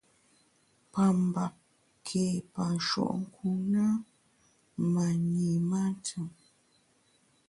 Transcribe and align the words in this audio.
Pa 0.91 1.05
mbap 1.23 1.53
ké 2.05 2.25
pa 2.53 2.63
nshùenkun 2.75 3.57
ne, 3.73 3.85
ma 4.93 5.05
nyi 5.33 5.49
mantùm. 5.69 6.29